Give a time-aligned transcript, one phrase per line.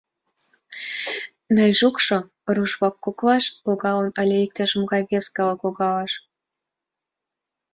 [1.55, 2.17] Найжукшо
[2.55, 6.11] руш-влак коклаш логалын але иктаж-могай вес калык лоҥгаш?..